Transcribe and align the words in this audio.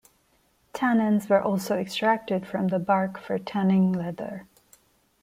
Tannins 0.73 1.29
were 1.29 1.39
also 1.43 1.77
extracted 1.77 2.47
from 2.47 2.69
the 2.69 2.79
bark 2.79 3.19
for 3.19 3.37
tanning 3.37 3.93
leather. 3.93 4.47